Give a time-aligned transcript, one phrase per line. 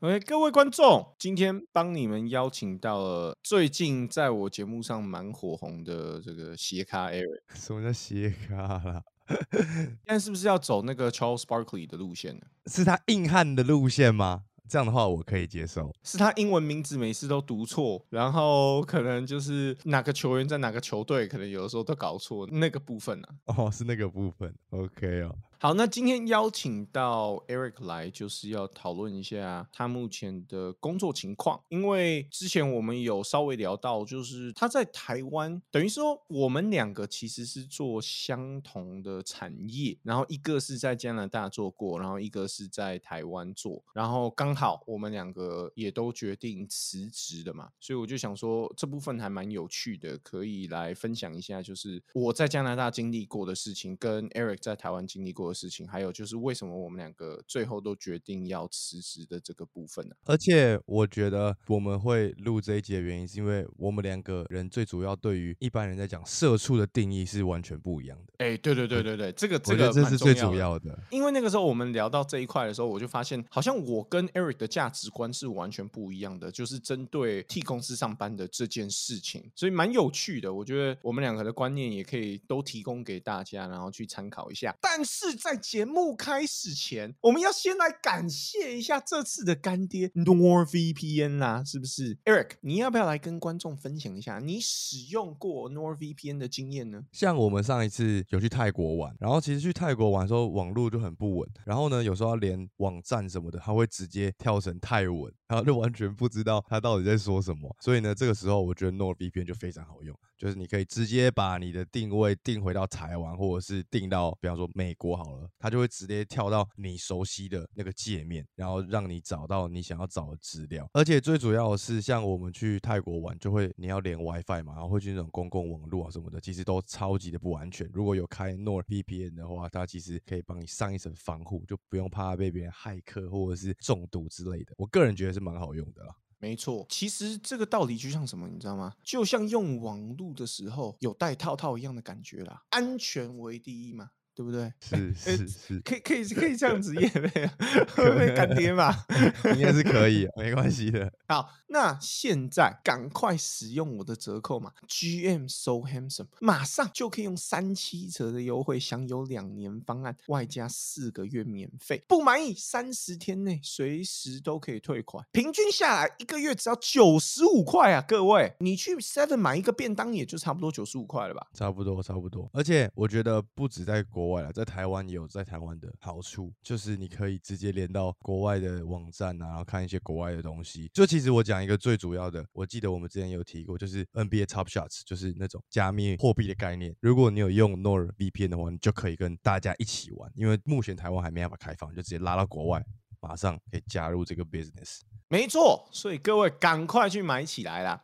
[0.00, 7.40] 喂，各位观众，今天帮你们邀请到了最近在我节目上蛮火红的这个斜咖 Eric。
[7.54, 9.02] 什么叫斜咖啦？
[9.50, 12.42] 现在是不是要走那个 Charles Barkley 的路线呢？
[12.66, 14.44] 是他硬汉的路线吗？
[14.68, 15.92] 这样的话我可以接受。
[16.04, 24.54] 是他英文名字每次都读错，然后可能就是哪个球员在哪个球队，可能有的时候都搞错那个部分呢、哦，是那个部分。
[24.70, 31.60] OK 哦，好，那今天邀请到 Eric 来，就是要讨论一下他目前的工作情况。
[31.68, 68.32] 因为之前我们有稍微聊到，就是他在台湾，等于说我们两个其实是做相同的产业，然后一个是在加拿大做过，然后一个是在台湾做，然后刚好我们两个也都决定辞职的嘛，所以我就想说这部分还蛮有趣的，可以来分享一下，就是我在加拿大经历过的事情，跟 Eric 在台湾经历过的事情，还有就是为什么我们两个最后都决定要辞职的这个部分呢、而且我觉得我们会录这一集的原因，是因为我们两个人最主要对于一般人在讲社畜的定义是完全不一样的。
[68.38, 70.98] 哎、对对对对对，这个这个这是最主要的。
[71.10, 80.52] 因为那个时候我们聊到这一块的时候，我就发现好像我跟 Eric 的价值观是完全不一样的，就是针对替公司上班的这件事情，所以蛮有趣的。
[80.52, 84.74] 我觉得我们两个的观念也可以都提供给大家，然后去参考一下。
[84.80, 97.04] 但是在节目开始前，我们要先来感谢一下这次的干爹 NordVPN 啦，是不是？Eric，你要不要来跟观众分享一下你使用过 NordVPN 的经验呢？
[97.12, 107.74] 像我们上一次有去泰国玩，然后其实去泰国玩的时候网络就很不稳，然后呢有时候连网站什么的，它会直接跳成泰文，然后就完全不知道他到底在说什么。
[107.80, 120.88] 所以呢，这个时候我觉得 NordVPN 就非常好用，就是你可以直接把你的定位定回到台湾，或者是定到比方说美国好了，它就会直接跳到你熟悉的那个界面，然后让你找到你想要找的资料。
[120.92, 127.88] 而且最主要的是，像我们去泰国玩，就会你要连 WiFi 嘛，然后会去那种公共网络啊什么的，其实都超级的不安全。
[127.92, 134.72] 如果有开 NordVPN 的话，它其实可以帮你上一层防护，就不用怕被别人骇客或者是中毒之类的。
[134.76, 136.14] 我个人觉得是蛮好用的啦。
[136.40, 138.92] 没错，其实这个道理就像什么，你知道吗？
[139.02, 144.72] 就像用网络的时候有戴套套一样的感觉啦，安全为第一嘛，对不对？
[144.78, 144.94] 是
[145.26, 147.52] 呃是是，可以可以可以这样子业配啊，
[147.96, 148.94] 会不会干爹嘛？
[149.56, 151.12] 应该是可以，没关系的。
[151.26, 168.04] 好，那现在赶快使用我的折扣码 GM So Handsome，马上就可以用三七折的优惠享有两年方案，外加四个月免费，不满意三十天内随时都可以退款，平均下来一个月只要九十五块啊！
[168.06, 171.44] 各位，你去 Seven 买一个便当也就差不多九十五块了吧？
[171.52, 172.48] 差不多，差不多。
[172.52, 180.90] 而且我觉得不止在国外了，在台湾也有在台湾的好处，就是你可以直接连到国外的网站啊，然后看一些国外的东西。
[180.92, 186.94] 就其实我讲一个最主要的，我记得我们之前有提过，就是 NBA Top Shots，就是那种加密货币的概念。
[187.00, 192.84] 如果你有用 NordVPN 的话，你就可以跟大家一起玩，因为目前台湾还没办法开放，就直接拉到国外，
[193.20, 195.00] 马上可以加入这个 business。
[195.28, 198.02] 没错，所以各位赶快去买起来啦！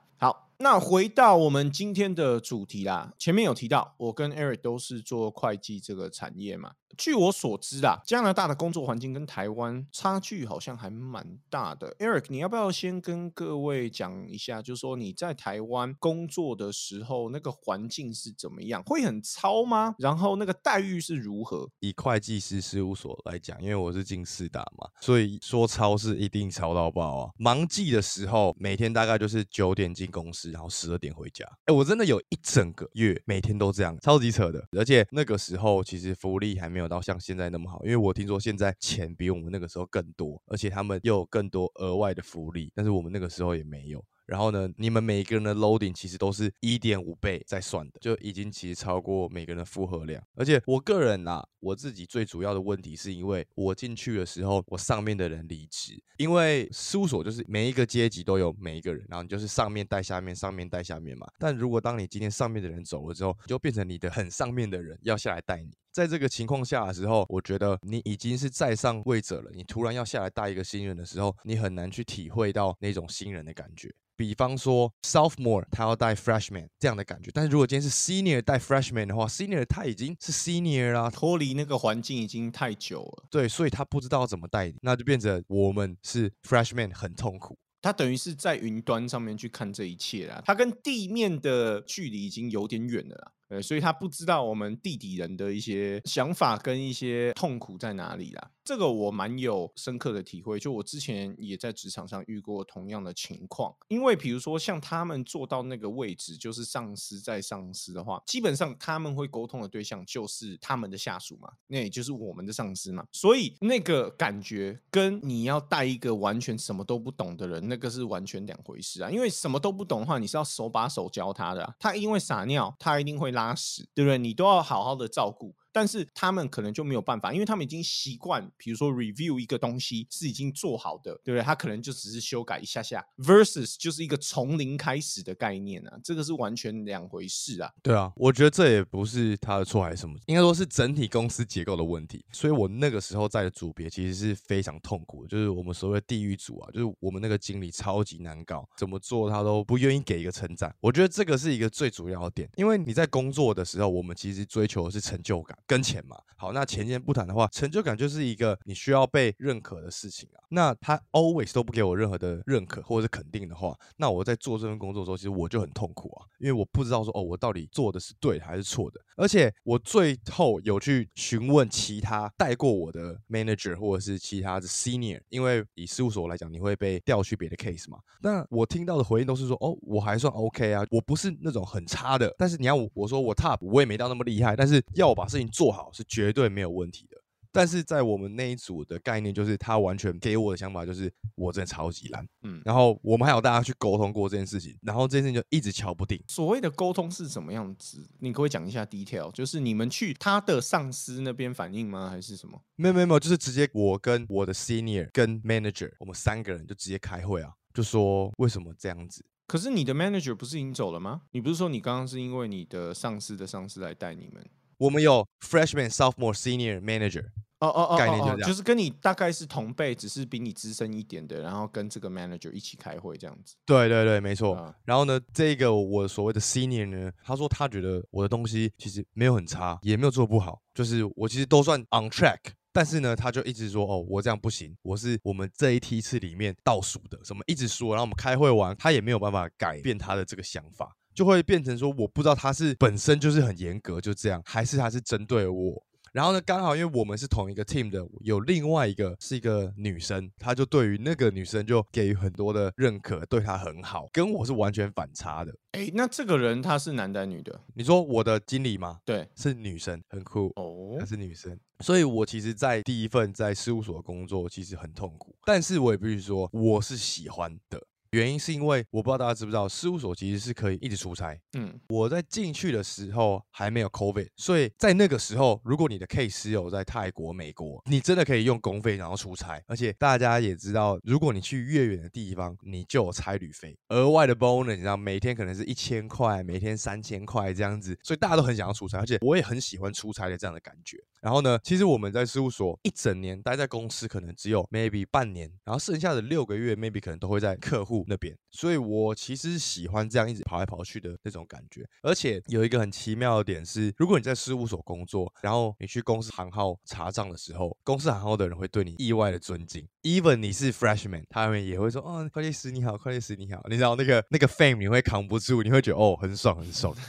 [0.59, 6.73] 那回到我们今天的主题啦，前面有提到，我跟 Eric 都是做会计这个产业嘛。
[6.97, 11.94] 据我所知啦，加拿大的工作环境跟台湾差距好像还蛮大的。
[11.99, 18.82] Eric，你要不要先跟各位讲一下，就是说你在台湾工作的时候，那个环境是怎么样？
[18.84, 19.94] 会很超吗？
[19.99, 21.69] 然后那个待遇是如何？
[21.81, 27.31] 以会计师事务所来讲，因为我是进四大嘛，所以说超是一定超到爆啊！
[27.38, 31.44] 忙季的时候，每天大概就是九点进公司，然后十二点回家。
[31.66, 34.66] 哎，我真的有一整个月每天都这样，超级扯的。
[34.72, 44.05] 而且那个时候其实福利还没有到像现在那么好，因为我听说现在钱比我们那个时候更多，而且他们又有更多额外的福利，但是我们那个时候也没有。
[44.27, 50.23] 然后呢，你们每个人的 loading 其实都是一点五倍在算的，就已经其实超过每个人的负荷量。
[50.35, 61.26] 而且我个人啊，我自己最主要的问题是因为我进去的时候，我上面的人离职，因为事务所就是每一个阶级都有每一个人，然后你就是上面带下面，上面带下面嘛。
[61.38, 65.70] 但如果当你今天上面的人走了之后，就变成你的很上面的人要下来带你。
[65.94, 73.94] 在这个情况下的时候，我觉得你已经是在上位者了，你突然要下来带一个新人的时候，你很难去体会到那种新人的感觉。
[74.17, 83.29] 比方说 sophomore 他要带 freshman 这样的感觉，但是如果今天是 senior 带 freshman 的话，senior 他已经是 senior 啦，脱离那个环境已经太久了。
[83.31, 87.56] 对，所以他不知道怎么带你，那就变成我们是 freshman 很痛苦。
[87.81, 93.32] 他等于是在云端上面去看这一切啦，他跟地面的距离已经有点远了啦。
[93.62, 98.51] 所以他不知道我们地底人的一些想法跟一些痛苦在哪里啦。
[98.65, 103.75] 这个我蛮有深刻的体会，就我之前也在职场上遇过同样的情况。
[103.89, 113.05] 因为比如说像他们做到那个位置，就是上司在上司的话，基本上他们会沟通的对象就是他们的下属嘛，那也就是我们的上司嘛。
[113.12, 119.11] 所以那个感觉跟你要带一个完全什么都不懂的人，那个是完全两回事啊。
[119.11, 121.75] 因为什么都不懂的话，你是要手把手教他的。
[121.79, 124.19] 他因为撒尿，他一定会拉拉屎，对不对？
[124.19, 125.55] 你都要好好的照顾。
[125.75, 131.43] 但是他们可能就没有办法，因为他们已经习惯，比如说 review 一个东西是已经做好的，对不对？
[131.43, 137.69] 他可能就只是修改一下下，versus 就是一个从零开始的概念啊，这个是完全两回事啊。
[137.82, 142.25] 对啊，我觉得这也不是他的错还是什么，应该说是整体公司结构的问题。
[142.31, 150.73] 所以我那个时候在的组别其实是非常痛苦的，就是我们所谓地狱组啊，就是我们那个经理超级难搞，怎么做他都不愿意给一个称赞。
[150.81, 155.59] 我觉得这个是一个最主要的点，因为你在工作的时候，我们其实追求的是成就感。
[155.66, 160.44] 跟钱嘛，好，那钱先不谈的话，成就感就是一个你需要被认可的事情啊。
[160.50, 169.00] 那他 always 都不给我任何的认可或者是肯定的话，那我在做这份工作的时候，其实我就很痛苦啊，因为我不知道说哦，我到底做的是对还是错的。
[169.16, 177.99] 而且我最后有去询问其他带过我的 manager 或者是其他的 senior，因为以事务所来讲，你会被调去别的 case 嘛。
[178.20, 182.32] 那我听到的回应都是说，哦，我还算 OK 啊，我不是那种很差的。
[182.37, 187.17] 但是你要我说我 top，我也没到那么厉害，但是要我把事情做好是绝对没有问题的。
[187.56, 196.21] 但是在我们那一组的概念，就是他完全给我的想法就是我真的超级烂，嗯，然后我们还有大家去沟通过这件事情，然后这件事情就一直敲不定。
[196.27, 198.11] 所谓的沟通是什么样子？
[198.19, 202.11] 你可以讲一下 detail，就是你们去他的上司那边反映吗？
[202.11, 202.61] 还是什么？
[202.75, 209.25] 没有没有没有，就是直接我跟我的 senior 跟 manager，我们三个人就直接开会啊，就说为什么这样子？
[209.47, 211.23] 可是你的 manager 不是已经走了吗？
[211.31, 214.45] 你不是说你刚刚是因为你的上司的上司来带你们？
[214.79, 217.26] 我们有 freshman、sophomore、senior、manager。
[217.61, 223.55] 哦哦哦，概念就这样，就是跟你大概是同辈，只是比你资深一点的，然后跟这个 manager 一起开会这样子。
[223.65, 224.75] 对对对，没错。
[224.85, 232.41] 然后呢，这个我所谓的 senior 呢，他说他觉得我的东西其实没有很差，也没有做不好，就是我其实都算 on track。
[232.71, 237.91] 但是呢，他就一直说哦，我这样不行，我是我们这一梯次里面倒数的，什么一直说。
[237.91, 245.82] 然后我们开会完，他也没有办法改变他的这个想法，就会变成说，我不知道他是本身就是很严格就这样，还是他是针对我。
[246.12, 255.52] 然后呢，刚好因为我们是同一个 team 的，有另外一个是一个女生，她就对于那个女生就给予很多的认可，对她很好，跟我是完全反差的。
[255.72, 257.61] 哎，那这个人他是男的女的？
[257.75, 259.00] 你说我的经理吗？
[259.05, 261.58] 对，是女生，很酷哦，她是女生。
[261.81, 267.84] 所以我其实，在第一份在事务所工作，其实很痛苦，但是我也必须说，我是喜欢的。
[268.14, 271.37] 原因是因为我不知道大家知不知道，事务所其实是可以一直出差。
[271.55, 279.61] 嗯，我在进去的时候还没有 COVID，所以在那个时候，如果你的 case 有在泰国、美国，你真的可以用公费然后出差。
[279.66, 290.99] 而且大家也知道，如果你去越远的地方，你就有差旅费，额外的 bonus，你知道每天可能是一千块，每天三千块这样子，所以大家都很想要出差，而且我也很喜欢出差的这样的感觉。
[291.20, 301.85] 然后呢，其实我们在事务所一整年待在公司，可能只有 maybe 半年，然后剩下的六个月 maybe 可能都会在客户那边，所以我其实喜欢这样一直跑来跑去的那种感觉。
[302.03, 316.95] 而且有一个很奇妙的点是，如果你在事务所工作，然后你去公司行号查账的时候，公司行号的人会对你意外的尊敬，even 你是 freshman，他们也会说哦，会计师你好，会计师你好，你知道那个那个 fame 你会扛不住，你会觉得哦很爽很爽。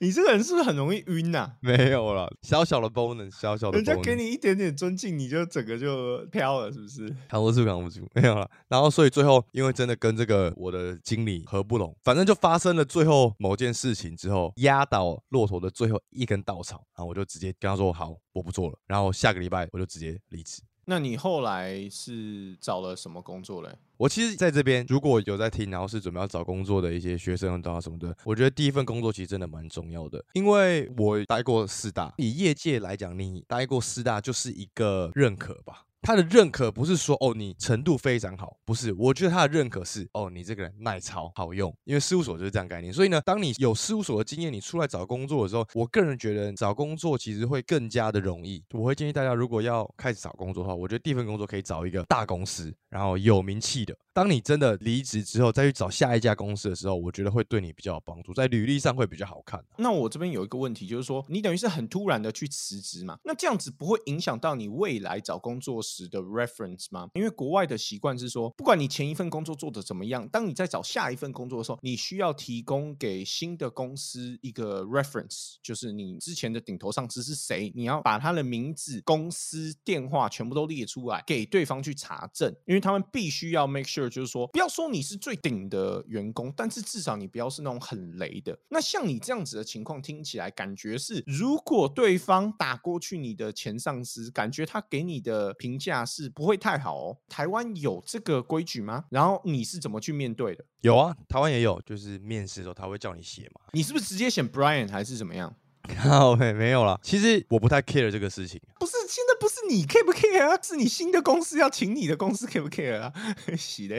[0.00, 1.50] 你这个人是不是很容易晕呐？
[1.60, 7.12] 没有了，小小的 bonus，小小的，人家给你一点点尊敬，你就整个就飘了，是不是？
[7.28, 8.48] 扛不住，扛不住，没有了。
[8.68, 20.62] 然后，所以最后，因为真的跟这个我的经理合不拢，反正就发生了最后某件事情之后，压倒骆驼的最后一根稻草，然后我就直接跟他说：“好，我不做了。”然后下个礼拜我就直接离职。
[20.84, 23.76] 那你后来是找了什么工作嘞？
[23.96, 35.87] 我其实在这边，如果有在听，然后是准备要找工作的一些学生啊什么的，我觉得第一份工作其实真的蛮重要的，因为我待过四大，以业界来讲，你待过四大就是一个认可吧。
[36.08, 42.90] 他的认可不是说哦你程度非常好，不是，我觉得他的认可是哦你这个人耐操好用，因为事务所就是这样概念。
[42.90, 48.64] 所以呢，当你有事务所的经验，你出来找工作的时候，我个人觉得找工作其实会更加的容易。
[48.72, 53.94] 我会建议大家，如果要开始找工作的话，我觉得第一份工作可以找一个大公司，然后有名气的。
[54.18, 59.64] 当你真的离职之后，再去找下一家公司的时候，我觉得会对你比较有帮助，在履历上会比较好看。
[59.76, 63.16] 那我这边有一个问题，就是说你等于是很突然的去辞职嘛？
[63.22, 66.08] 那这样子不会影响到你未来找工作时？
[66.08, 67.08] 的 reference 吗？
[67.14, 88.58] 因为国外的习惯是说，不管你前一份工作做的怎么样，当你在找下一份工作的时候，你需要提供给新的公司一个 reference，就是你之前的顶头上司是谁，你要把他的名字、公司电话全部都列出来，给对方去查证，因为他们必须要 make sure，就是说，不要说你是最顶的员工，但是至少你不要是那种很雷的。
[88.68, 97.16] 那像你这样子的情况，听起来感觉是，如果对方打过去你的前上司，感觉他给你的评价是不会太好哦。
[97.28, 99.04] 台湾有这个规矩吗？
[99.10, 100.64] 然后你是怎么去面对的？
[100.80, 103.60] 有啊，台湾也有，就是面试的时候他会叫你写嘛。
[103.72, 105.54] 你是不是直接写 Brian 还是怎么样？
[105.82, 108.60] 靠没没有啦，其实我不太 care 这个事情。
[108.78, 113.12] 不是，现在不是你 care 不 care 啊，是你新的公司要请你的公司 care 不 care 啊？
[113.56, 113.96] 是的，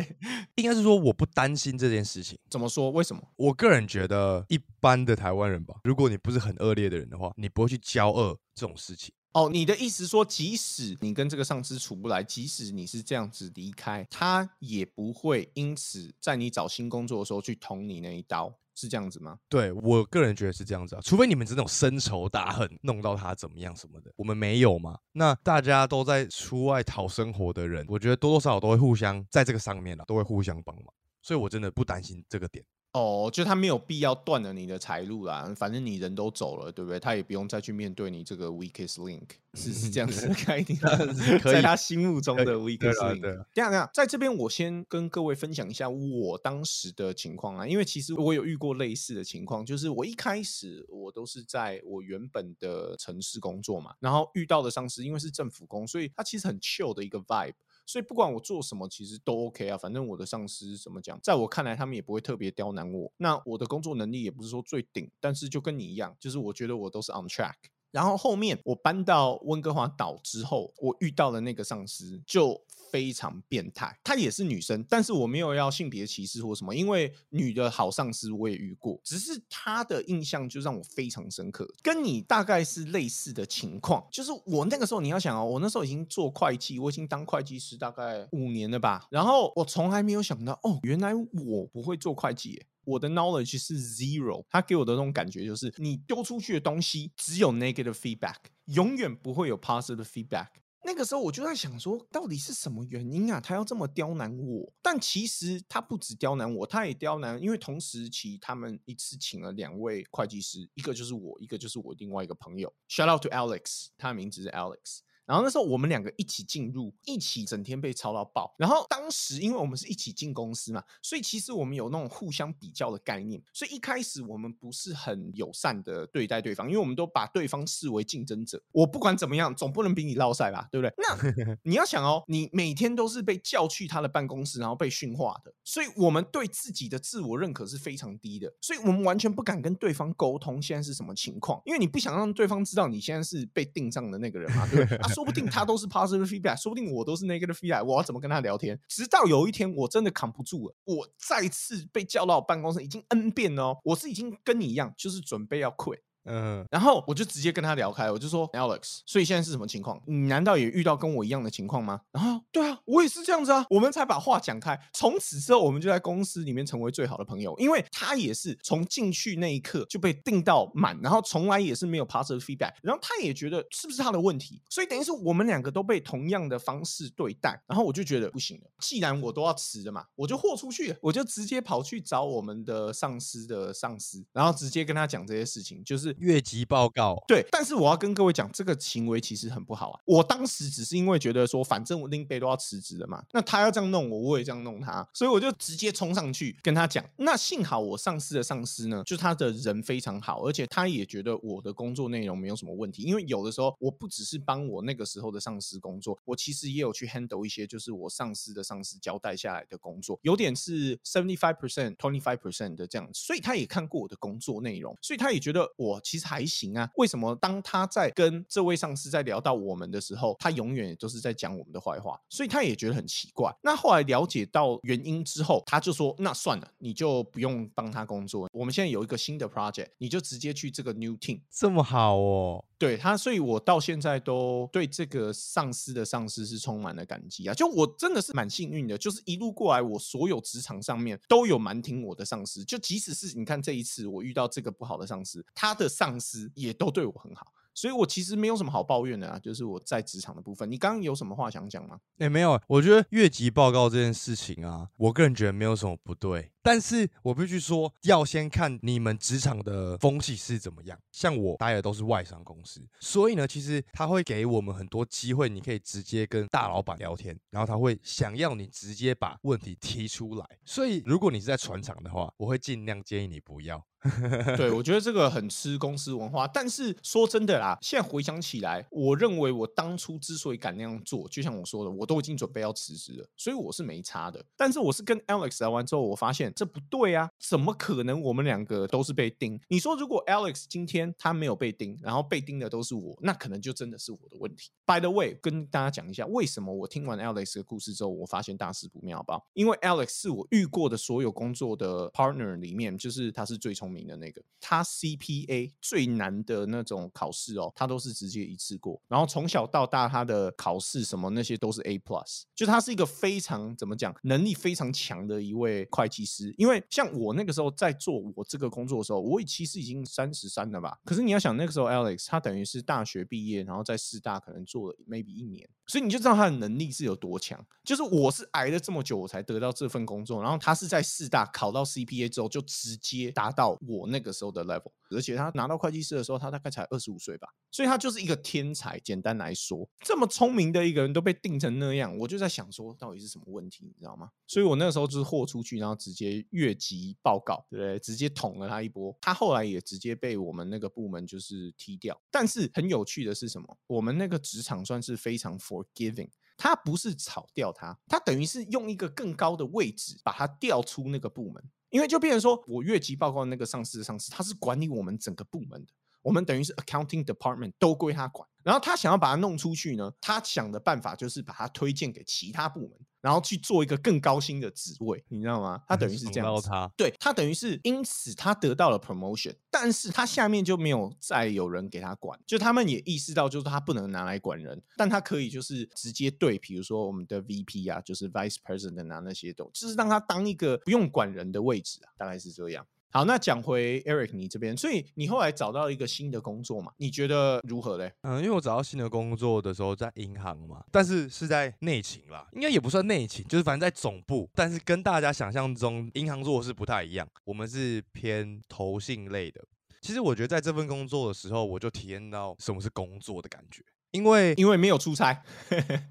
[0.55, 2.37] 应该是说我不担心这件事情。
[2.49, 2.89] 怎么说？
[2.91, 3.21] 为什么？
[3.35, 9.13] 我个人觉得，一般的台湾人吧，如果你不是很恶劣的人的话，你不会去骄恶这种事情。
[9.33, 19.37] 哦，你的意思说，即使你跟这个上司处不来，即使你是这样子离开，他也不会因此在你找新工作的时候去捅你那一刀，是这样子吗？
[19.49, 24.97] 对我个人觉得是这样子啊，除非你们这种深仇大恨，弄到他怎么样什么的，我们没有嘛。
[25.11, 30.85] 那大家都在出外讨生活的人，我觉得多多少少都会互相在这个上面啊，都会互相帮忙，
[31.21, 32.63] 所以我真的不担心这个点。
[32.91, 36.99] 哦，就他没有必要断了你的财路啦，反正你人都走了，对不对？
[36.99, 43.21] 他也不用再去面对你这个 weakest link， 是是这样子的 概念，在他心目中的 weakest link。
[43.53, 57.53] 这样这样，在这边我先跟各位分享一下我当时的情况啊，因为其实我有遇过类似的情况，就是我一开始我都是在我原本的城市工作嘛，然后遇到的上司因为是政府工，所以他其实很 chill 的一个 vibe。
[57.91, 59.75] 所以不管我做什么，其实都 OK 啊。
[59.75, 63.11] 反正我的上司怎么讲，在我看来，他们也不会特别刁难我。
[63.17, 67.55] 那我的工作能力也不是说最顶，但是就跟你一样，就是我觉得我都是 on track。
[67.91, 72.59] 然后后面我搬到温哥华岛之后，我遇到的那个上司就
[72.91, 73.97] 非常变态。
[74.03, 81.67] 她也是女生，但是我没有要性别歧视或什么，因为女的好上司我也遇过，只是她的印象就让我非常深刻。
[81.81, 92.63] 跟你大概是类似的情况，就是我那个时候你要想哦，我那时候已经做会计，我已经当会计师大概五年了吧，然后我从来没有想到哦，原来我不会做会计。
[92.89, 100.47] 我的 knowledge 是 zero，他给我的那种感觉就是，你丢出去的东西只有 negative feedback，永远不会有 positive feedback。
[100.85, 103.39] 那个时候我就在想说，到底是什么原因啊？
[103.39, 104.73] 他要这么刁难我？
[104.81, 112.73] 但其实他不止刁难我，他也刁难，因为同时期他们一次请了两位会计师，一个就是我，一个就是我另外一个朋友。
[112.87, 114.99] Shout out to Alex，他的名字是 Alex。
[115.29, 118.51] 然后那时候我们两个一起进入，一起整天被抄到爆。
[118.57, 123.39] 然后当时因为我们是一起进公司嘛，所以其实我们有那种互相比较的概念。
[123.53, 128.59] 所以一开始我们不是很友善的对待对方，因为我们都把对方视为竞争者。
[128.71, 130.93] 我不管怎么样，总不能比你落赛吧，对不对？
[130.97, 135.53] 那 你要想哦，你每天都是被叫去他的办公室，然后被训话的。
[135.63, 144.97] 所以我们对自己的自我认可是非常低的，所以我们完全不敢跟对方沟通现在是什么情况，因为你不想让对方知道你现在是被定上的那个人嘛，对不对？
[145.19, 148.79] 说不定他都是 positive feedback，说不定我都是 negative feedback，我要怎么跟他聊天？
[148.87, 155.99] 直到有一天我真的扛不住了，我再次被叫到办公室，已经 n 遍哦，我是已经跟你一样，就是准备要 quit。
[156.29, 159.99] 嗯，然后我就直接跟他聊开，我就说 Alex，所以现在是什么情况？
[160.05, 162.01] 你难道也遇到跟我一样的情况吗？
[162.11, 164.79] 然后对啊，我也是这样子啊，我们才把话讲开。
[164.93, 177.59] 从此之后，我们就在公司里面成为最好的朋友，因为他也是从进去那一刻就被定到满，然后从来也是没有 positive feedback，然后他也觉得是不是他的问题，所以等于是我们两个都被同样的方式对待。
[177.67, 186.89] 然后我就觉得不行了，既然我都要辞了嘛，我就豁出去，我就直接跑去找我们的上司的上司，然后直接跟他讲这些事情，就是越级报。
[186.89, 189.99] 告对，但是我要跟各位讲，这个行为其实很不好啊。
[190.05, 197.05] 我当时只是因为觉得说，反正我林北都要辞职了嘛，那他要这样弄我，我也这样弄他，所以我就直接冲上去跟他讲。
[197.17, 203.03] 那幸好我上司的上司呢，就他的人非常好，而且他也觉得我的工作内容没有什么问题。
[203.03, 216.89] 因为有的时候我不只是帮我那个时候的上司工作，我其实也有去 handle 一些就是我上司的上司交代下来的工作，有点是 seventy five percent twenty five percent 的这样，所以他也看过我的工作内容，所以他也觉得我其实还行啊。
[216.95, 223.55] 为什么当他在跟这位上司在聊到我们的时候，他永远都是在讲我们的坏话，所以他也觉得很奇怪。
[223.61, 228.49] 那后来了解到原因之后，他就说：“那算了，你就不用帮他工作。
[228.51, 232.65] 我们现在有一个新的 project，你就直接去这个 new team。”这么好哦。
[232.79, 237.53] 对他，所以我到现在都对这个上司的上司是充满了感激啊！
[237.53, 242.63] 就我真的是蛮幸运的，就是一路过来，我所有职场上面都有蛮听我的上司。
[242.63, 247.53] 就即使是你看这一次我遇到这个不好的上司，他的上司也都对我很好。
[247.75, 250.69] 所以我其实没有什么好抱怨的啊，就是我在职场的部分。
[250.69, 251.99] 你刚刚有什么话想讲吗？
[252.17, 260.97] 哎、没有，我觉得越级报告这件事情啊，我个人觉得没有什么不对，但是我必须说，要先看你们职场的风气是怎么样。
[261.11, 270.45] 像我待的都是外商公司，所以呢，其实他会给我们很多机会，你可以直接跟大老板聊天，然后他会想要你直接把问题提出来。
[270.65, 273.83] 所以，如果你是在船厂的话，我会尽量建议你不要。
[274.55, 276.47] 对，我觉得这个很吃公司文化。
[276.47, 284.41] 但是说真的啦，现在回想起来，我认为我当初之所以敢那样做，就像我说的，我都已经准备要辞职了，所以我是没差的。
[284.55, 289.59] 但是我是跟 Alex 聊完之后，我发现这不对啊，怎么可能我们两个都是被盯？
[289.67, 294.69] 你说如果 Alex 今天他没有被盯，然后被盯的都是我，那可能就真的是我的问题。
[294.85, 299.41] By the way，跟大家讲一下，为什么我听完 Alex 的故事之后，我发现大事不妙，吧？
[299.53, 304.41] 因为 Alex 是我遇过的所有工作的 partner 里面，就是他是最聪明的那个。
[304.59, 309.01] 他 CPA 最难的那种考试哦，他都是直接一次过。
[309.07, 316.38] 然后从小到大，他的考试什么那些都是 A plus，就他是一个非常怎么讲，能力非常强的一位会计师。
[316.57, 320.97] 因为像我那个时候在做我这个工作的时候，我其实已经三十三了吧。
[321.03, 327.63] 可是你要想那个时候 Alex 他等于是大学毕业，然后在四大可能做了 maybe 一年，所以你就知道他的能力是有多强。
[327.83, 334.91] 就是我是挨了这么久，我才得到这份工作，然后他是在四大考到 CPA 之后，就直接达到我那个时候的 level。
[335.09, 338.99] 而且他拿到会计师的时候，他大概才二十五岁吧，所以他就是一个天才。
[338.99, 344.29] 简单来说，这么聪明的一个人都被定成那样，我就在想说，到底是什么问题，你知道吗？
[344.45, 347.99] 所以我那个时候就是豁出去，然后直接越级报告，对不对？
[347.99, 349.17] 直接捅了他一波。
[349.21, 352.19] 他后来也直接被我们那个部门就是踢掉。
[352.29, 353.77] 但是很有趣的是什么？
[353.87, 356.29] 我们那个职场算是非常 forgiving。
[356.57, 365.93] 他不是炒掉他，他等于是用一个更高的位置把他调出那个部门，因为就变成说我越级报告那个上司的上司，他是管理我们整个部门的，
[366.23, 368.48] 我们等于是 accounting department 都归他管。
[368.63, 375.81] 然后他想要把它弄出去呢，他想的办法就是把它推荐给其他部门，然后去做一个更高薪的职位，你知道吗？
[375.87, 376.67] 他等于是这样子。
[376.67, 392.85] 他，对他等于是因此他得到了 promotion，但是他下面就没有再有人给他管，就他们也意识到就是他不能拿来管人，但他可以就是直接对，比如说我们的 VP 啊，就是 Vice President 啊那些都，就是让他当一个不用管人的位置啊，大概是这样。
[393.11, 396.91] 好，那讲回 Eric 你这边，所以你后来找到一个新的工作嘛？
[396.97, 398.13] 你觉得如何嘞？
[398.21, 409.59] 嗯，因为我找到新的工作的时候在银行嘛，但是是在内勤啦，应该也不算内勤，就是反正在总部，但是跟大家想象中银行做的是不太一样，我们是偏投信类的。
[410.01, 413.83] 其实我觉得在这份工作的时候，我就体验到什么是工作的感觉。
[414.11, 415.43] 因为因为没有出差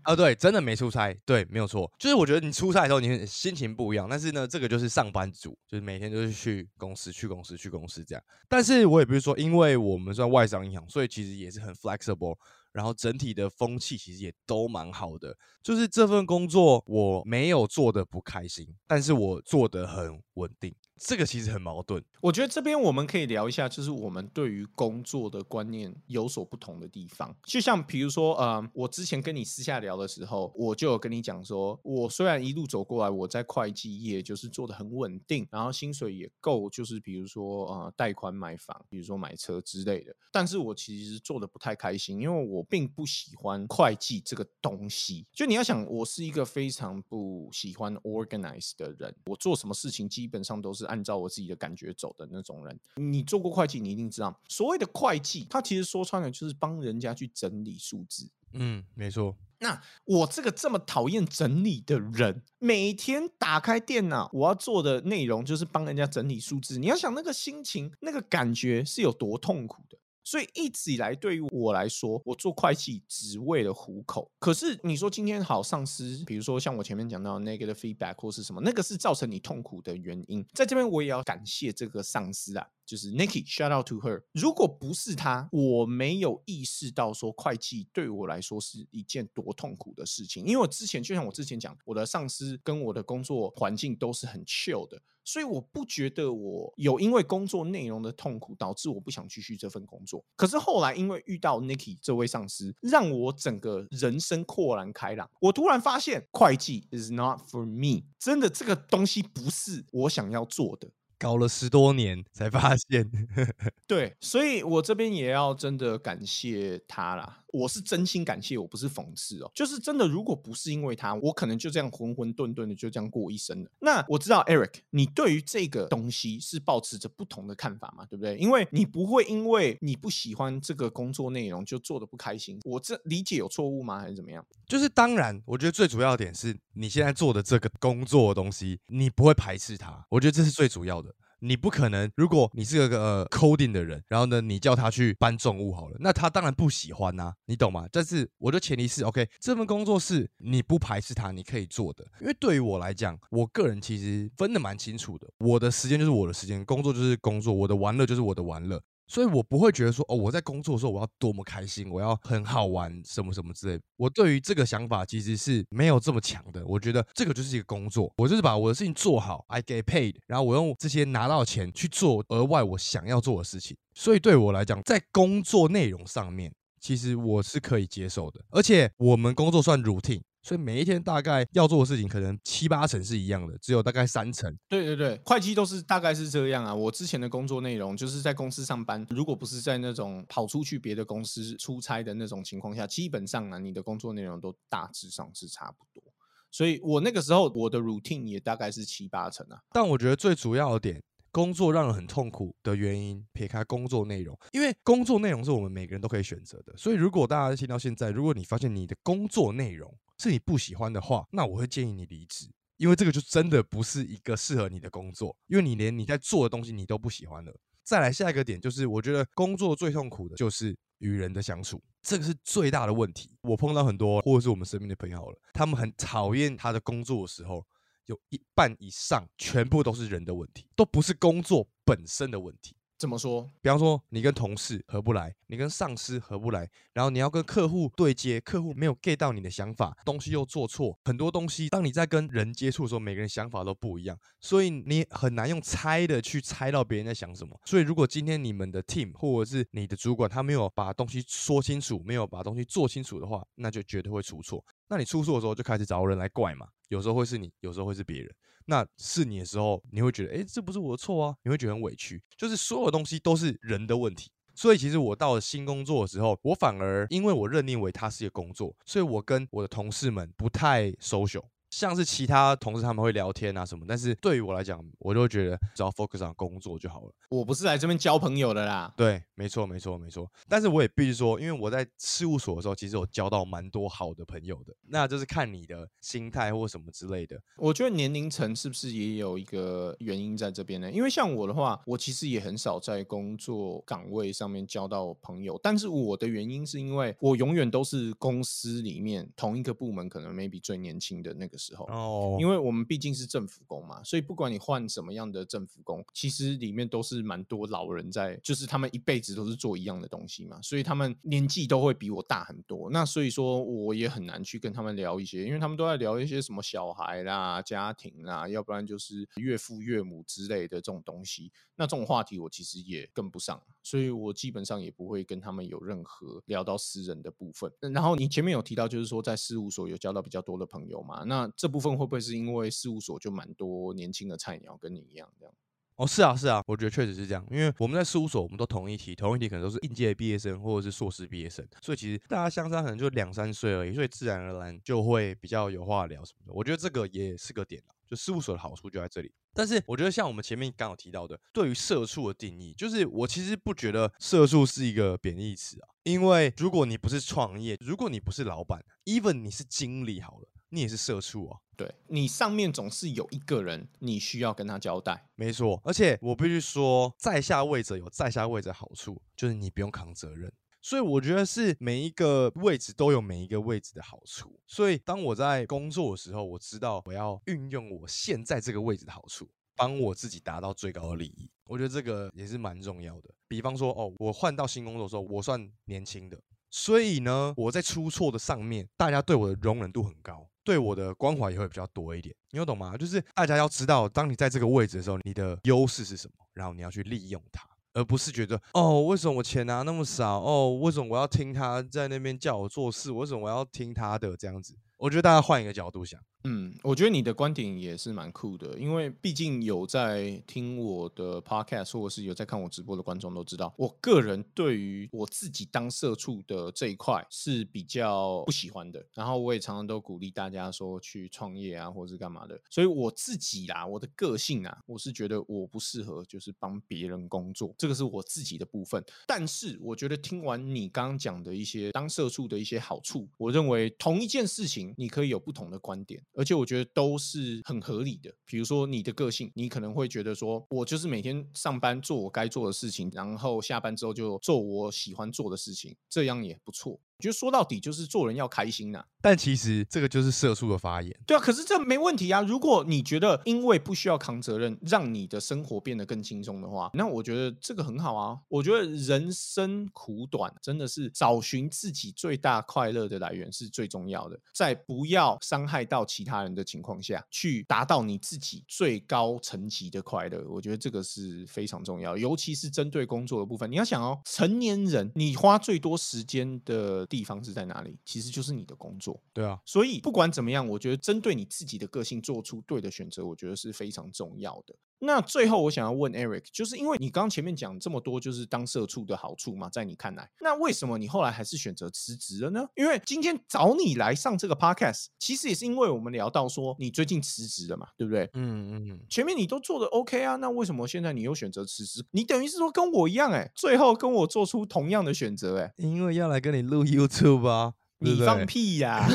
[0.03, 4.07] 啊，对，真的没出差，对，没有错，就是我觉得你出差的时候，你心情不一样。
[4.09, 8.23] 但是呢，这个就是上班族，就是每天都是去公司、去公司、去公司这样。
[8.49, 12.37] 但是我也不是说，因为我们算外商银行，所以其实也是很 flexible，
[12.73, 15.37] 然后整体的风气其实也都蛮好的。
[15.63, 20.73] 就是这份工作我没有做的不开心，但是我做的很稳定。
[20.99, 22.03] 这个其实很矛盾。
[22.21, 27.35] 我觉得这边我们可以聊一下，就是我们对于工作的观念有所不同的地方。
[27.45, 40.15] 就像比如说，呃，我之前跟你私下聊的时候，我就有跟你讲说，我虽然一路走过来，我在会计业就是做的很稳定，然后薪水也够，就是比如说呃贷款买房，比如说买车之类的。
[40.33, 45.25] 但是我其实做的不太开心，因为我并不喜欢会计这个东西。
[45.33, 50.88] 就你要想，我是一个非常不喜欢 organize 的人，我做什么事情基本上都是。
[50.89, 58.29] 按照我自己的感觉走的那种人，你做过会计，你一定知道，所谓的会计，它其实说穿了就是帮人家去整理数字。
[58.55, 59.37] 嗯，没错。
[59.61, 66.79] 那我这个这么讨厌整理的人，每天打开电脑，我要做的内容就是帮人家整理数字。
[66.79, 69.99] 你要想那个心情、那个感觉是有多痛苦的。
[70.29, 74.31] 所以一直以来，对于我来说，我做会计只为了糊口。
[74.39, 80.45] 可是你说今天好，上司，比如说像我前面讲到 negative feedback 或是什么，那个是造成你痛苦的原因。
[80.53, 84.23] 在这边我也要感谢这个上司啊，就是 Nikki，shout out to her。
[84.33, 90.43] 如果不是他，我没有意识到说会计对我来说是一件多痛苦的事情。
[90.47, 94.99] 因为我之前就像我之前讲，我的上司跟我的工作环境都是很 chill 的。
[95.23, 100.25] 所以我不觉得我有因为工作内容的痛苦导致我不想继续这份工作。
[100.35, 105.31] 可是后来因为遇到 Nikki 这位上司，让我整个人生豁然开朗。
[105.43, 110.89] 我突然发现会计 is not for me，真的这个东西不是我想要做的。
[111.19, 113.11] 搞了十多年才发现，
[113.87, 117.39] 对，所以我这边也要真的感谢他啦。
[117.53, 123.71] 我是真心感谢，我不是讽刺哦，就是真的，如果不是因为他，我可能就这样浑浑沌沌的就这样过一生了。
[123.81, 128.37] 那我知道 Eric，你对于这个东西是保持着不同的看法嘛，对不对？
[128.37, 132.59] 因为你不会因为你不喜欢这个工作内容就做的不开心。
[132.65, 134.01] 我这理解有错误吗？
[134.01, 134.45] 还是怎么样？
[134.67, 140.05] 就是当然，我觉得最主要的点是你现在做的这个工作的东西，你不会排斥它。
[140.11, 141.15] 我觉得这是最主要的。
[141.41, 147.87] 你不可能，如果你是个呃 coding 的人，然后呢，你叫他去搬重物好了，那他当然不喜欢呐，你懂吗？
[147.93, 152.05] 但是我的前提是，OK，这份工作是你不排斥他，你可以做的。
[152.21, 158.83] 因为对于我来讲，我个人其实分的蛮清楚的，我的时间就是我的时间，工作就是工作，我的玩乐就是我的玩乐。
[159.09, 163.81] 所以我不会觉得说，哦，我在工作的时候我要多么开心，我要很好玩，什么什么之类。
[163.97, 166.65] 我对于这个想法其实是没有这么强的。
[166.67, 173.77] 我觉得这个就是一个工作，我就是把我的事情做好，I get paid，然后我用这些拿到钱去做额外我想要做的事情。
[173.95, 178.45] 所以对我来讲，在工作内容上面，其实我是可以接受的。
[178.51, 180.21] 而且我们工作算 routine。
[180.43, 184.57] 所以每一天大概要做的事情可能七八成是一样的，只有大概三成。
[184.69, 186.75] 对对对，会计都是大概是这样啊。
[186.75, 196.03] 我之前的工作内容就是在公司上班，如果不是在那种跑出去别的公司出差的那种情况下，基本上啊，你的工作内容都大致上是差不多。
[196.51, 199.59] 所以我那个时候我的 routine 也大概是七八成啊。
[199.71, 201.03] 但我觉得最主要的点。
[201.31, 206.75] 工作让人很痛苦的原因，撇开工作内容，因为工作内容是我们每个人都可以选择的。
[206.75, 217.55] 所以，如果大家听到现在，如果你发现你的工作内容是你不喜欢的话，那我会建议你离职，因为这个就真的不是一个适合你的工作，因为你连你在做的东西你都不喜欢了。
[217.85, 223.35] 再来下一个点就是，我觉得工作最痛苦的就是与人的相处，这个是最大的问题。
[223.43, 227.67] 我碰到很多或者是我们身边的朋友了，他们很讨厌他的工作的时候。
[228.09, 232.75] 有一半以上全部都是人的问题，都不是工作本身的问题。
[232.99, 233.49] 怎么说？
[233.63, 241.69] 比方说，你跟同事合不来，你跟上司合不来，然后你要跟客户对接，客户没有 get 到你的想法，东西又做错，很多东西。
[241.69, 247.57] 当你在跟人接触的时候，每个人想法都不一样，所以你很难用猜的去猜到别人在想什么。
[247.65, 254.65] 所以，如果今天你们的 team 或者是你的主管他没有把东西说清楚，没有把东西做清楚的话，那就绝对会出错。
[254.89, 258.35] 那你出错的时候就开始找人来怪嘛，有时候会是你，有时候会是别人。
[258.65, 262.23] 那是你的时候，你会觉得，哎，这不是我的错啊，你会觉得很委屈。
[262.37, 264.31] 就是所有东西都是人的问题。
[264.55, 271.45] 所以其实我到了新工作的时候，我反而因为我认定为它是一个工作，所以我跟我的同事们不太 social。
[271.71, 277.13] 像是其他同事他们会聊天啊什么，但是对于我来讲，我就觉得只要 focus on 工作就好了。
[277.29, 278.93] 我不是来这边交朋友的啦。
[278.97, 280.31] 对，没错，没错，没错。
[280.49, 284.75] 但是我也必须说，因为我在事务所的时候，其实我交到蛮多好的朋友的。
[284.89, 287.39] 那就是看你的心态或什么之类的。
[287.59, 290.91] 我觉得年龄层是不是也有一个原因在这边呢？
[290.91, 295.61] 因为像我的话，我其实也很少在工作岗位上面交到朋友。
[295.63, 301.58] 但是我的原因是因为我永远都是公司里面同一个部门可能 maybe 最年轻的那个。
[301.59, 312.89] 时候哦，因为我们毕竟是政府工嘛，所以不管你换什么样的政府工，其实里面都是蛮多老人在，就是他们一辈子都是做一样的东西嘛，所以他们年纪都会比我大很多。
[312.91, 321.51] 那所以说，我也很难去跟他们聊一些，因为他们都在聊一些什么小孩啦、家庭啦，要不然就是岳父岳母之类的这种东西。
[321.77, 327.73] 那这种话题我其实也跟不上，所以我基本上也不会跟他们有任何聊到私人的部分。
[327.81, 335.55] 然后你前面有提到，就是说在事务所有交到比较多的朋友嘛，那这部分会不会是因为事务所就蛮多年轻的菜鸟跟你一样这样？
[335.97, 346.53] 哦，是啊，是啊，我觉得确实是这样，因为我们在事务所，我们都同一题，同一题可能都是应届毕业生或者是硕士毕业生，所以其实大家相差可能就两三岁而已，所以自然而然就会比较有话聊什么的。
[346.53, 349.33] 我觉得这个也是个点就事务所的好处就在这里。
[349.53, 360.49] 但是我觉得像我们前面刚好提到的，对于社畜的定义，就是我其实不觉得社畜是一个贬义词啊，因为如果你不是创业，如果你不是老板，even 你是经理好了。
[360.71, 361.59] 你也是社畜啊？
[361.77, 365.29] 对你上面总是有一个人，你需要跟他交代。
[365.37, 370.53] 没错，而且我必须说，在下位者有在下位者好处，就是你不用扛责任。
[370.81, 374.59] 所以我觉得是每一个位置都有每一个位置的好处。
[374.67, 381.51] 所以当我在工作的时候，我知道我要运用我现在这个位置的好处，帮我自己达到最高的利益。
[381.67, 383.29] 我觉得这个也是蛮重要的。
[383.47, 390.49] 比方说，哦，我换到新工作的时候，我算年轻的，所以呢，我在出错的上面，大家对我的容忍度很高。
[390.69, 392.95] 对我的关怀也会比较多一点，你有懂吗？
[392.95, 400.43] 就是大家要知道，当你在这个位置的时候，你的优势是什么，然后你要去利用它，而不是觉得哦，为什么我钱拿那么少？
[400.43, 403.11] 哦，为什么我要听他在那边叫我做事？
[403.11, 404.77] 为什么我要听他的这样子？
[404.99, 419.05] 我觉得大家换一个角度想，嗯，我觉得你的观点也是蛮酷的，因为毕竟有在听我的 podcast 或者是有在看我直播的观众都知道，我个人对于我自己当社畜的这一块是比较不喜欢的。
[419.13, 422.59] 然后我也常常都鼓励大家说去创业啊，或者是干嘛的。
[422.71, 429.05] 所以我自己啦，我的个性啊，我是觉得我不适合就是帮别人工作，这个是我自己的部分。
[429.27, 436.23] 但是我觉得听完你刚刚讲的一些当社畜的一些好处，我认为同一件事情你可以有不同的观点。
[436.39, 438.33] 而且我觉得都是很合理的。
[438.47, 447.01] 比如说你的个性，你可能会觉得说，我就是每天上班做我该做的事情，然后下班之后就做我喜欢做的事情，这样也不错。
[447.19, 451.13] 我觉得说到底就是做人要开心呐，但其实这个就是社畜的发言。
[451.27, 452.41] 对啊，可是这没问题啊。
[452.43, 458.39] 如果你觉得因为不需要扛责任，让你的生活变得更轻松的话，那我觉得这个很好啊。
[458.47, 464.39] 我觉得人生苦短，真的是找寻自己最大快乐的来源是最重要的。
[464.55, 472.17] 在不要伤害到其他人的情况下，去达到你自己最高层级的快乐，我觉得这个是非常重要。
[472.17, 477.08] 尤其是针对工作的部分，你要想哦，成年人你花最多时间的。
[477.09, 477.99] 地方是在哪里？
[478.05, 479.61] 其实就是你的工作，对啊。
[479.65, 484.75] 所以不管怎么样，我觉得针对你自己的个性做出对的选择，我觉得是非常重要的。
[485.01, 492.67] 那最后我想要问 Eric，就是因为你刚刚前面讲这么多，就是当社畜的好处嘛，在你看来，那为什么你后来还是选择辞职了呢？
[492.75, 498.29] 因为今天找你来上这个 Podcast，其实也是因为我们聊到说你最近辞职了嘛，对不对？
[498.35, 499.01] 嗯嗯。
[499.09, 502.05] 前面你都做的 OK 啊，那为什么现在你又选择辞职？
[502.11, 507.75] 你等于是说跟我一样哎，最后跟我做出同样的选择哎，因为要来跟你录 YouTube 啊。
[508.01, 509.09] 你放屁呀！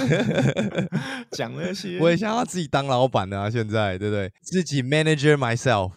[1.32, 3.50] 讲那些，我也想要自己当老板啊！
[3.50, 4.32] 现在对不对？
[4.42, 5.94] 自己 manager myself，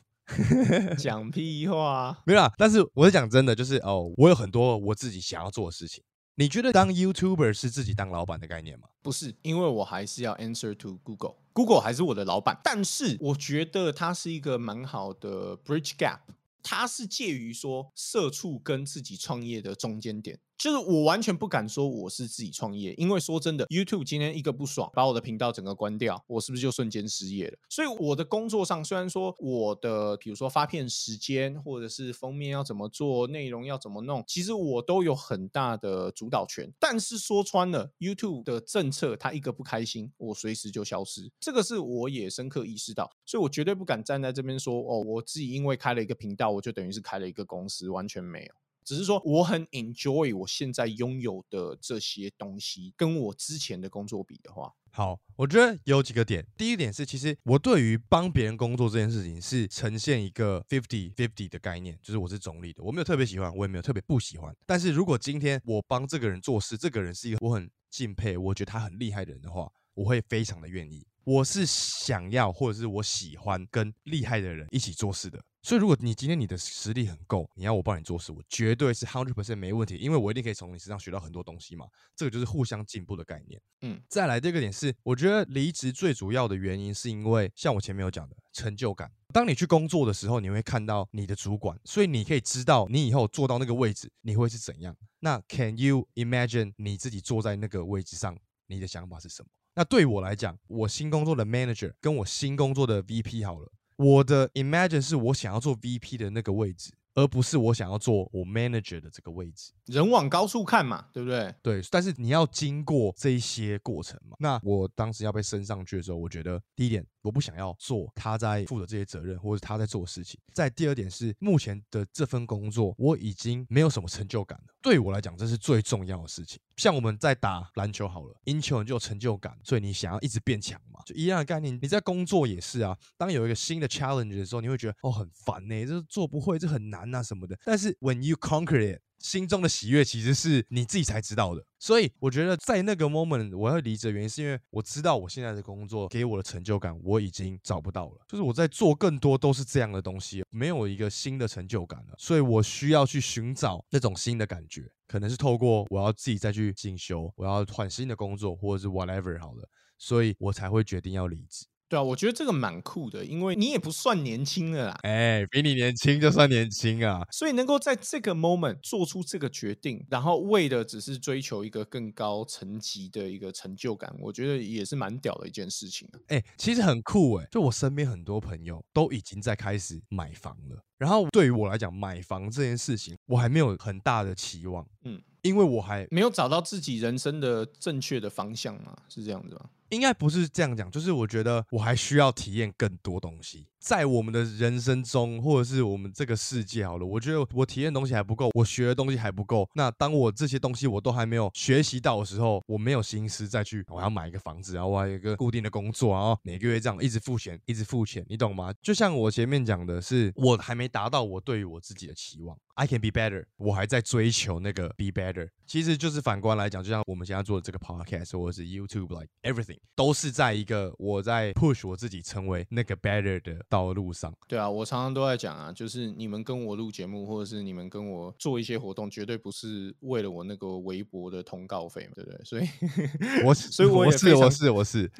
[0.96, 2.52] 讲屁话，没有啦。
[2.56, 6.02] 但是我是讲真的，就是哦，我有很多我自己想要做的事情。
[6.38, 8.88] 你觉得当 YouTuber 是自己当老板的概念吗？
[9.02, 12.60] 不是，因为我还是要 answer to Google，Google 还是我的老板。
[12.62, 16.18] 但是我觉得它是一个蛮好的 bridge gap，
[16.62, 20.38] 它是介于说社畜跟自己创业的中间点。
[20.58, 27.58] 就是我完全不敢说我是自己创业，因为说真的，YouTube 今天一个不爽，把我的频道整个关掉，我是不是就瞬间失业了？
[27.68, 36.72] 所以我的工作上，虽然说我的比如说发片时间，或者是封面要怎么做，内容要怎么弄，其实我都有很大的主导权。
[36.78, 48.65] 但是说穿了，YouTube 的政策它一个不开心，我随时就消失，这个是我也深刻意识到，所以我绝对不敢站在这边说哦，我自己因为开了一个频道，我就等于是开了一个公司，完全没有。
[48.86, 56.46] 只是说我很 enjoy 我现在拥有的这些东西，跟我之前的工作比的话，好，我觉得有几个点。
[56.56, 64.54] 第一点是，其实我对于帮别人工作这件事情是呈现一个 fifty fifty 的概念，就是我是中立的，我没有特别喜欢，我也没有特别不喜欢。
[64.64, 71.04] 但是如果今天我帮这个人做事，这个人是一个我很敬佩，我觉得他很厉害的人的话，我会非常的愿意。
[71.26, 75.42] 我是想要或者是我喜欢跟厉害的人一起做事的。
[75.60, 81.84] 所以，如果你今天你的实力很够，你要我帮你做事，我绝对是 hundred percent 没问题，因为我一定可以从你身上学到很多东西嘛。
[82.14, 83.60] 这个就是互相进步的概念。
[83.80, 89.10] 嗯，再来第二个点是，我觉得离职最主要的原因是因为像我前面有讲的成就感。
[89.34, 94.96] 当你去工作的时候，你会看到你的主管，所以你可以知道你以后坐到那个位置你会是怎样。
[95.18, 99.48] 那 Can you imagine 你自己坐在那个位置上，你的想法是什么？
[99.76, 103.70] 那对我来讲，我新工作的 manager 跟我新工作的 VP 好了。
[103.96, 106.94] 我的 imagine 是我想要做 VP 的那个位置。
[107.16, 111.54] 而不是我想要做我 manager 的这个位置，人往高处看嘛，对不对？
[111.62, 114.36] 对，但是你要经过这一些过程嘛。
[114.38, 120.38] 那我当时要被升上去的时候，我觉得第一点，我不想要做他在负的这些责任，或者他在做的事情。
[120.52, 124.74] 在第二点是，目前的这份工作我已经没有什么成就感了。
[124.86, 126.60] 对我来讲，这是最重要的事情。
[126.76, 131.76] 像我们在打篮球好了，赢球你就有成就感，所以你想要一直变强嘛，就一样的概念。
[131.82, 137.12] 你在工作也是啊，当有一个新的 challenge 的时候，你会觉得哦很烦呢，这做不会，这很难。
[137.12, 141.64] 啊什么的，但是 when you conquer it，心中的喜悦其实是你自己才知道的。
[141.78, 152.14] 所以我觉得在那个 moment 我要离职的原因，是因为我知道我现在的工作给我的成就感我已经找不到了，就是我在做更多都是这样的东西，没有一个新的成就感了。
[152.18, 161.66] 所以我需要去寻找那种新的感觉，可能是透过我要自己再去进修，我要换新的工作，或者是 whatever 好了，所以我才会决定要离职。
[161.88, 164.98] 对啊，我觉得这个蛮酷的，因为你也不算年轻了啦。
[165.02, 167.22] 哎，比你年轻就算年轻啊。
[167.30, 176.18] 所以能够在这个 moment 做出这个决定，然后为的只是追求一个更高层级的一个成就感，我觉得也是蛮屌的一件事情啊。
[176.28, 189.70] 哎，其实很酷哎，就我身边很多朋友都已经在开始买房了，然后对于我来讲，买房这件事情我还没有很大的期望，嗯，因为我还没有找到自己人生的正确的方向嘛，是这样子吗？
[189.90, 199.68] 应该不是这样讲，就是我觉得我还需要体验更多东西，在我们的人生中，或者是我们这个世界好了，我觉得我体验东西还不够，我学的东西还不够。
[199.74, 208.72] 那当我这些东西我都还没有学习到的时候，我没有心思再去我要买一个房子，然后我还有一个固定的工作，然后每个月这样一直付钱，一直付钱，你懂吗？
[208.82, 215.48] 就像我前面讲的是，我还没达到我对于我自己的期望，I can be better，我还在追求那个 be better。
[215.66, 224.34] 其实就是反观来讲，就像我们现在做的这个 podcast 或者是 YouTube，like everything 都是在一个我在 push 我自己成为那个 better 的道路上。
[224.46, 232.44] 对啊，我常常都在讲啊，就是你们跟我录节目，或者是你们跟我做一些活动，绝对不是为了我那个微博的通告费嘛，对不对？
[232.44, 232.66] 所以，
[233.46, 235.10] 我所以我我是也我是我是，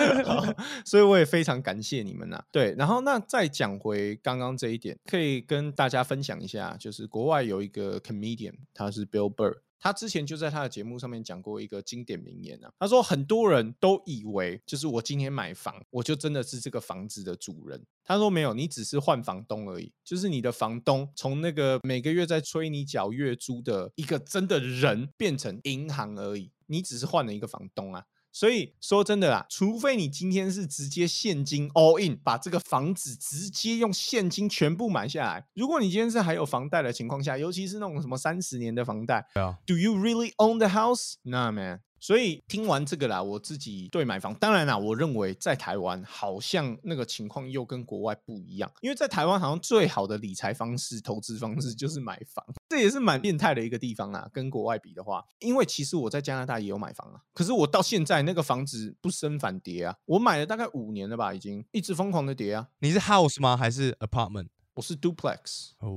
[0.84, 9.58] 所以我也非常感谢你们呐、对，然后那再讲回刚刚这一点，可以跟大家分享一下，就是国外有一个 comedian，他是 Bill Burr。
[9.80, 17.82] 他之前就在他的节目上面讲过一个经典名言啊，他说很多人都以为就是我今天买房，我就真的是这个房子的主人。
[18.04, 28.04] 他说没有，你只是换房东而已，就是你的房东从那个每个月在催你缴月租的一个真的人，变成银行而已，你只是换了一个房东啊。
[28.32, 35.46] 所以说真的啦，除非你今天是直接现金 all in，把这个房子直接用现金全部买下来。
[35.54, 39.26] 如果你今天是还有房贷的情况下，尤其是那种什么三十年的房贷
[39.66, 41.14] ，，Do you really own the house？
[41.22, 41.80] 那 man。
[42.00, 54.28] 所以听完这个啦，我自己对买房，当然啦，我认为在台湾好像那个情况又跟国外不一样，因为在台湾好像最好的理财方式、投资方式就是买房， 这也是蛮变态的一个地方啊。
[54.32, 62.68] 跟国外比的话，因为其实我在加拿大也有买房啊，可是我到现在那个房子不升反跌啊，我买了大概五年了吧，已经一直疯狂的跌啊。
[62.78, 63.56] 你是 house 吗？
[63.56, 64.48] 还是 apartment？
[64.74, 65.90] 我是 duplex，哦，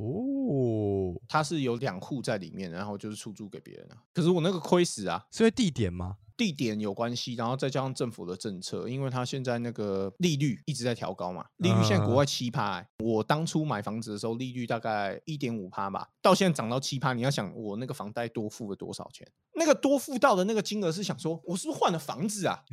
[1.33, 3.97] 它是有两户在里面，然后就是出租给别人啊。
[4.13, 6.17] 可是我那个亏死啊，是因为地点吗？
[6.43, 19.25] 地点有关系，然后再加上政府的政策，因为它现在那个利率一直在调高嘛，利率现在国外七趴、欸，我当初买房子的时候利率大概一点五趴吧，到现在涨到七趴，你要想我那个房贷多付了多少钱？
[19.55, 22.59] 那个多付到的那个金额是想说，我是不是换了房子啊？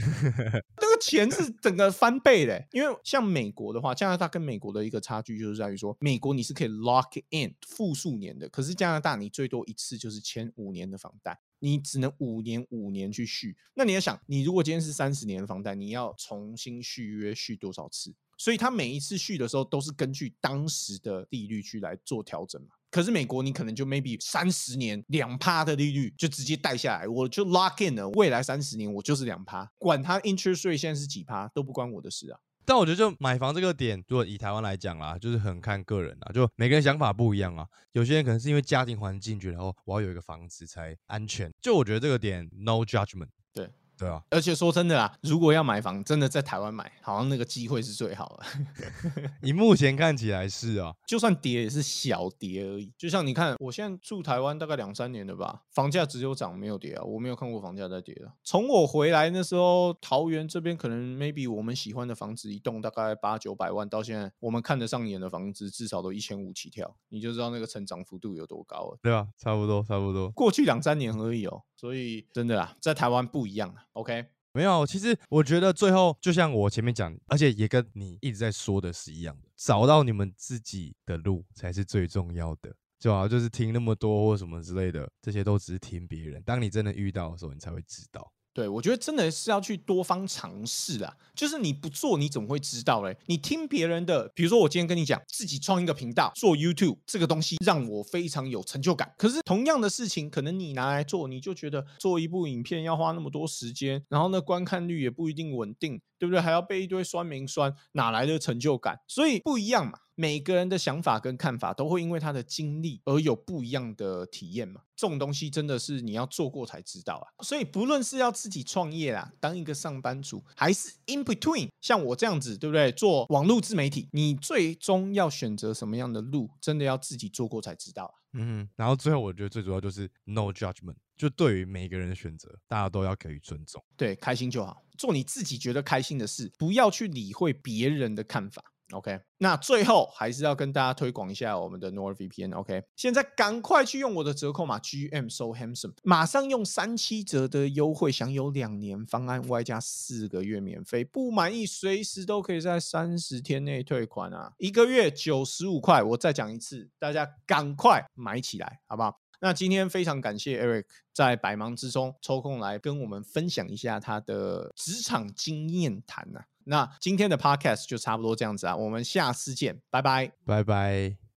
[0.83, 11.39] 那个钱是整个翻倍的欸、因为像美国的话，加拿大跟美国的一个差距就是在于说，美国你是可以 lock in 复数年的，可是加拿大你最多一次就是签五年的房贷。
[11.61, 13.57] 你只能五年五年去续。
[13.75, 18.13] 那你要想，你如果今天是三十年的房贷，你要重新续约续多少次？
[18.37, 22.69] 所以他每一次续的时候都是根据当时的利率去来做调整嘛。
[22.91, 32.41] 可是美国你可能就 maybe 三十年两趴的利率就直接带下来，我就 lock in 了，未来三十年我就是两趴，管它 interest rate 现在是几趴都不关我的事啊。
[32.65, 37.67] 但我觉得就买房这个点，如果以台湾来讲啦，就是很看个人啦，就每个人想法不一样啊。
[37.93, 41.53] 有些人可能是因为家庭环境觉得哦，我要有一个房子才安全。
[41.61, 43.29] 就我觉得这个点 no judgment。
[43.53, 43.69] 对
[44.01, 49.31] 对啊，而且说真的啦，如果要买房，真的在台湾买，好像那个机会是最好的。
[49.43, 52.91] 你目前看起来是啊，就算跌也是小跌而已。
[52.97, 58.33] 就像你看，我现在住台湾大概两三年了吧，房价只有涨没有跌啊，我没有看过房价在跌的。
[58.43, 68.99] 从我回来那时候，桃园这边可能 maybe 我们喜欢的房子一栋大概八九百万，到现在我们看得上眼的房子至少都一千五起跳，你就知道那个成长幅度有多高了。
[69.03, 70.31] 对啊，差不多差不多。
[70.31, 73.83] 过去两三年而已哦，所以真的啦，在台湾不一样啊。
[73.95, 82.77] OK，没有，其实我觉得最后就像我前面讲，而且也跟你一直在说的是一样的，找到你们自己的路才是最重要的。
[82.99, 86.43] 就好，就是听那么多或什么之类的，这些都只是听别人。
[86.43, 88.31] 当你真的遇到的时候，你才会知道。
[88.61, 91.17] 对，我觉得真的是要去多方尝试啊。
[91.35, 93.17] 就是你不做，你怎么会知道嘞？
[93.25, 99.11] 你听别人的，比如说我今天跟你讲，自己创一个频道做 YouTube 这个东西，让我非常有成就感。
[99.17, 106.41] 可是同样的事情，可能你拿来做，你就觉得做一部影片要花那么多时间，然后呢，观看率也不一定稳定，对不对？
[106.41, 109.01] 还要被一堆酸民酸，哪来的成就感？
[109.09, 109.99] 所以不一样嘛。
[110.15, 114.83] 每个人的想法跟看法都会因为他的经历而有不一样的体验嘛。
[114.95, 117.27] 这种东西真的是你要做过才知道啊。
[117.43, 122.93] 所以不论是要自己创业啦，当一个上班族，还是 in between，像我这样子，对不对？
[122.93, 128.15] 做网络自媒体，你最终要选择什么样的路，真的要自己做过才知道啊。
[128.35, 133.85] 嗯，然后最后我觉得最主要就是 no judgment，就对于每一个人的选择，大家都要给予尊重。
[133.95, 138.65] 对，开心就好，做你自己觉得开心的事，不要去理会别人的看法。
[138.93, 142.57] OK，那最后还是要跟大家推广一下我们的 NordVPN。
[142.57, 154.53] OK，现在赶快去用我的折扣码 GM So Handsome，马上用三七折的优惠享有两年方案，外加四个月免费，不满意随时都可以在三十天内退款啊！
[154.59, 159.20] 一个月九十五块，我再讲一次，大家赶快买起来，好不好？
[159.41, 170.31] 那今天非常感谢 Eric 在百忙之中抽空来跟我们分享一下他的职场经验谈呐、那今天的 Podcast 就差不多这样子啊，我们下次见，拜拜。
[170.45, 171.20] 拜拜。